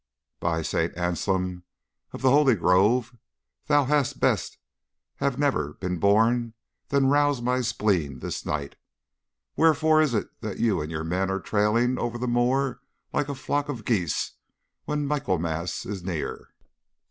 By 0.39 0.63
St. 0.63 0.97
Anselm 0.97 1.63
of 2.11 2.23
the 2.23 2.31
Holy 2.31 2.55
Grove, 2.55 3.15
thou 3.67 3.85
hadst 3.85 4.19
best 4.19 4.57
have 5.17 5.37
never 5.37 5.73
been 5.73 5.99
born 5.99 6.55
than 6.87 7.05
rouse 7.05 7.39
my 7.39 7.61
spleen 7.61 8.17
this 8.17 8.43
night. 8.43 8.77
Wherefore 9.55 10.01
is 10.01 10.15
it 10.15 10.29
that 10.41 10.57
you 10.57 10.81
and 10.81 10.89
your 10.89 11.03
men 11.03 11.29
are 11.29 11.39
trailing 11.39 11.99
over 11.99 12.17
the 12.17 12.27
moor 12.27 12.81
like 13.13 13.29
a 13.29 13.35
flock 13.35 13.69
of 13.69 13.85
geese 13.85 14.31
when 14.85 15.05
Michaelmas 15.05 15.85
is 15.85 16.01
near? 16.03 16.49